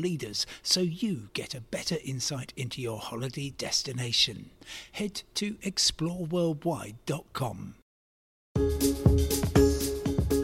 [0.00, 4.48] leaders so you get a better insight into your holiday destination.
[4.92, 7.74] Head to exploreworldwide.com.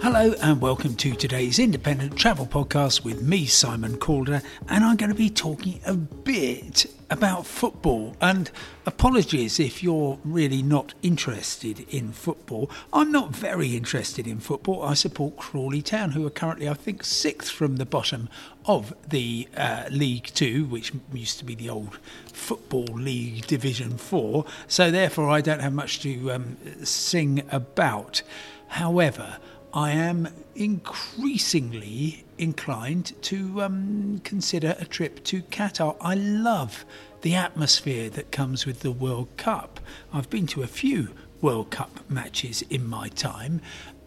[0.06, 5.10] Hello and welcome to today's independent travel podcast with me, Simon Calder, and I'm going
[5.10, 8.14] to be talking a bit about football.
[8.20, 8.48] And
[8.86, 12.70] apologies if you're really not interested in football.
[12.92, 14.84] I'm not very interested in football.
[14.84, 18.28] I support Crawley Town, who are currently, I think, sixth from the bottom
[18.64, 21.98] of the uh, League Two, which used to be the old
[22.32, 24.44] Football League Division Four.
[24.68, 28.22] So therefore, I don't have much to um, sing about.
[28.68, 29.38] However,
[29.76, 35.98] I am increasingly inclined to um, consider a trip to Qatar.
[36.00, 36.86] I love
[37.20, 39.78] the atmosphere that comes with the World Cup.
[40.14, 41.10] I've been to a few
[41.42, 43.60] World Cup matches in my time,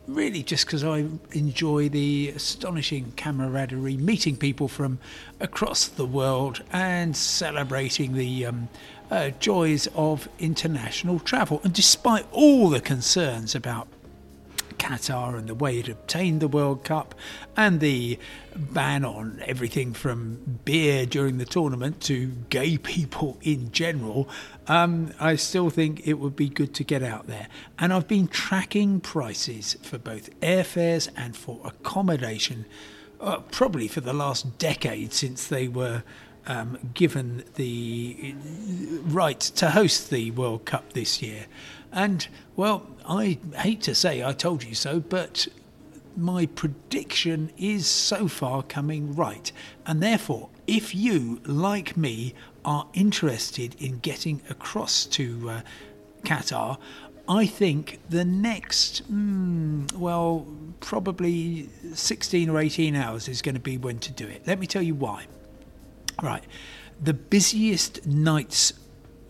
[0.08, 4.98] really just because I enjoy the astonishing camaraderie, meeting people from
[5.40, 8.70] across the world and celebrating the um,
[9.12, 11.62] uh, joys of international travel.
[11.64, 13.88] And despite all the concerns about
[14.90, 17.14] Qatar and the way it obtained the World Cup
[17.56, 18.18] and the
[18.56, 24.28] ban on everything from beer during the tournament to gay people in general,
[24.68, 27.48] um, I still think it would be good to get out there.
[27.78, 32.66] And I've been tracking prices for both airfares and for accommodation
[33.22, 36.04] uh, probably for the last decade since they were.
[36.48, 38.34] Um, given the
[39.04, 41.46] right to host the World Cup this year.
[41.92, 45.48] And, well, I hate to say I told you so, but
[46.16, 49.52] my prediction is so far coming right.
[49.86, 52.34] And therefore, if you, like me,
[52.66, 55.62] are interested in getting across to uh,
[56.24, 56.78] Qatar,
[57.28, 60.48] I think the next, mm, well,
[60.80, 64.44] probably 16 or 18 hours is going to be when to do it.
[64.46, 65.28] Let me tell you why.
[66.24, 66.44] Right.
[67.02, 68.74] The busiest nights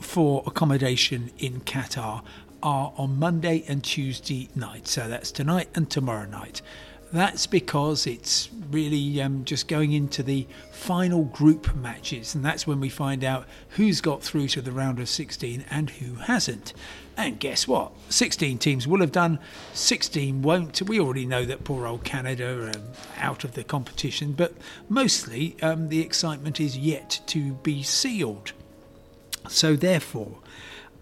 [0.01, 2.23] for accommodation in Qatar
[2.63, 4.88] are on Monday and Tuesday night.
[4.88, 6.61] So that's tonight and tomorrow night.
[7.11, 12.80] That's because it's really um, just going into the final group matches, and that's when
[12.80, 16.74] we find out who's got through to the round of 16 and who hasn't.
[17.18, 17.91] And guess what?
[18.09, 19.40] 16 teams will have done,
[19.74, 20.81] 16 won't.
[20.81, 22.72] We already know that poor old Canada are
[23.18, 24.53] out of the competition, but
[24.88, 28.53] mostly um, the excitement is yet to be sealed.
[29.50, 30.38] So, therefore,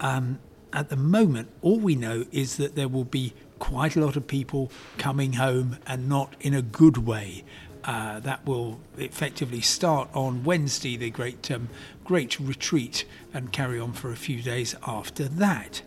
[0.00, 0.40] um,
[0.72, 4.26] at the moment, all we know is that there will be quite a lot of
[4.26, 7.44] people coming home and not in a good way.
[7.84, 11.68] Uh, that will effectively start on Wednesday, the great um,
[12.04, 15.82] great retreat, and carry on for a few days after that.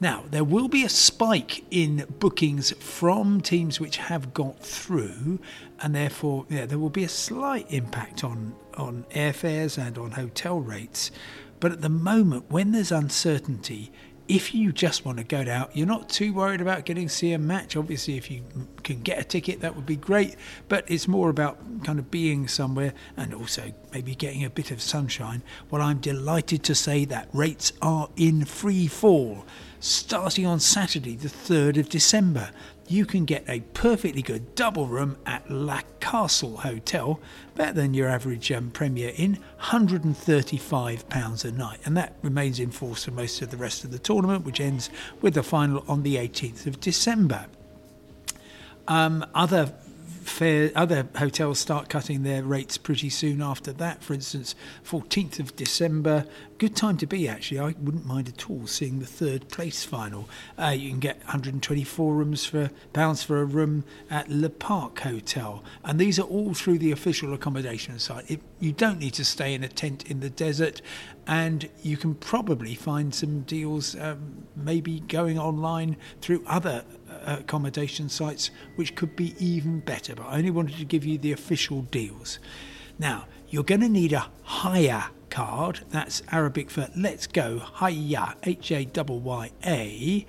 [0.00, 5.38] Now, there will be a spike in bookings from teams which have got through,
[5.80, 10.58] and therefore, yeah, there will be a slight impact on, on airfares and on hotel
[10.58, 11.10] rates.
[11.60, 13.92] But at the moment, when there's uncertainty,
[14.26, 17.38] if you just want to go out, you're not too worried about getting see a
[17.38, 17.76] match.
[17.76, 18.42] Obviously, if you
[18.82, 20.36] can get a ticket, that would be great.
[20.68, 24.80] But it's more about kind of being somewhere and also maybe getting a bit of
[24.80, 25.42] sunshine.
[25.70, 29.44] Well, I'm delighted to say that rates are in free fall.
[29.80, 32.50] Starting on Saturday, the 3rd of December,
[32.88, 37.18] you can get a perfectly good double room at La Castle Hotel,
[37.54, 41.80] better than your average um, Premier Inn, £135 a night.
[41.84, 44.90] And that remains in force for most of the rest of the tournament, which ends
[45.20, 47.46] with the final on the 18th of December.
[48.86, 49.72] Um, other
[50.34, 54.02] fair, other hotels start cutting their rates pretty soon after that.
[54.02, 56.26] For instance, 14th of December,
[56.58, 57.60] good time to be actually.
[57.60, 60.28] I wouldn't mind at all seeing the third place final.
[60.58, 65.62] Uh, you can get 124 rooms for pounds for a room at Le Parc Hotel,
[65.84, 68.28] and these are all through the official accommodation site.
[68.28, 70.82] It, you don't need to stay in a tent in the desert,
[71.28, 76.84] and you can probably find some deals, um, maybe going online through other
[77.24, 80.14] accommodation sites, which could be even better.
[80.14, 82.38] But I only wanted to give you the official deals.
[82.98, 85.80] Now, you're going to need a Hayya card.
[85.90, 90.26] That's Arabic for let's go, Hayya, H A Y Y A.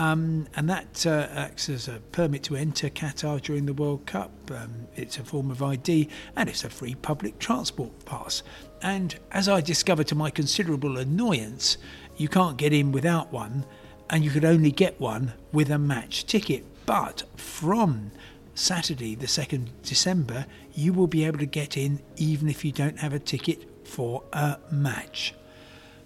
[0.00, 4.30] Um, and that uh, acts as a permit to enter Qatar during the World Cup.
[4.50, 8.42] Um, it's a form of ID and it's a free public transport pass.
[8.80, 11.78] And as I discovered to my considerable annoyance,
[12.16, 13.64] you can't get in without one,
[14.10, 16.64] and you could only get one with a match ticket.
[16.86, 18.10] But from
[18.54, 22.98] Saturday, the 2nd December, you will be able to get in even if you don't
[22.98, 25.34] have a ticket for a match.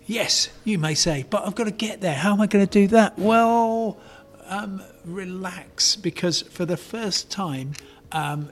[0.07, 2.15] Yes, you may say, but I've got to get there.
[2.15, 3.19] How am I going to do that?
[3.19, 3.99] Well,
[4.47, 7.73] um, relax, because for the first time
[8.11, 8.51] um,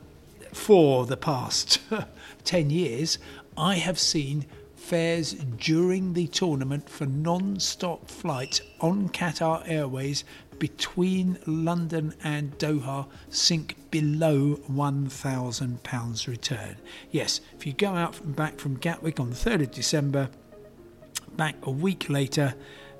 [0.53, 1.81] for the past
[2.45, 3.19] 10 years,
[3.57, 4.47] I have seen
[4.81, 10.25] fares during the tournament for non stop flights on Qatar Airways
[10.59, 16.77] between London and Doha sink below £1,000 return.
[17.11, 20.29] Yes, if you go out from back from Gatwick on the 3rd of December,
[21.37, 22.55] back a week later,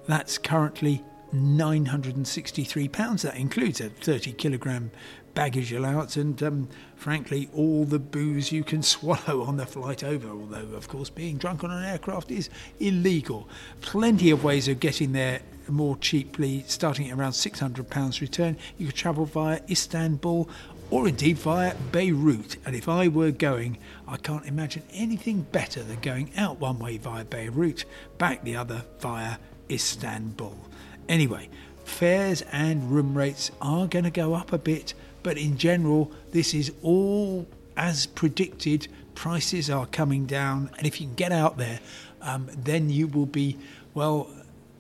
[0.07, 1.03] that's currently
[1.35, 3.23] £963.
[3.23, 4.91] That includes a 30 kilogram
[5.35, 10.29] baggage allowance and, um, frankly, all the booze you can swallow on the flight over.
[10.29, 13.49] Although, of course, being drunk on an aircraft is illegal.
[13.81, 18.57] Plenty of ways of getting there more cheaply, starting at around £600 return.
[18.77, 20.49] You could travel via Istanbul
[20.91, 22.57] or indeed via Beirut.
[22.67, 23.79] And if I were going,
[24.09, 27.85] I can't imagine anything better than going out one way via Beirut,
[28.19, 29.37] back the other via
[29.71, 30.70] Istanbul.
[31.11, 31.49] Anyway,
[31.85, 36.55] fares and room rates are going to go up a bit, but in general, this
[36.55, 38.87] is all as predicted.
[39.17, 41.81] Prices are coming down, and if you can get out there,
[42.23, 43.59] um, then you will be,
[43.93, 44.31] well,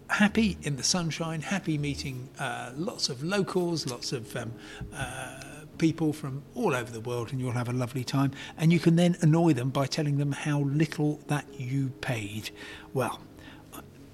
[0.08, 4.52] happy in the sunshine, happy meeting uh, lots of locals, lots of um,
[4.94, 5.40] uh,
[5.78, 8.30] people from all over the world, and you'll have a lovely time.
[8.56, 12.50] And you can then annoy them by telling them how little that you paid.
[12.94, 13.20] Well,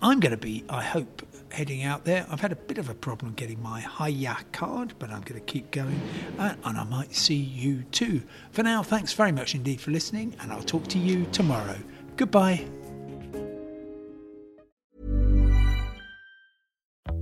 [0.01, 1.23] I'm going to be, I hope,
[1.53, 2.27] heading out there.
[2.31, 5.47] I've had a bit of a problem getting my Hayya card, but I'm going to
[5.47, 6.01] keep going,
[6.39, 8.23] uh, and I might see you too.
[8.53, 11.79] For now, thanks very much indeed for listening, and I'll talk to you tomorrow.
[12.17, 12.67] Goodbye.